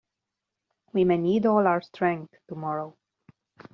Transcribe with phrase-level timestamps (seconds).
[0.93, 2.97] We may need all our strength tomorrow.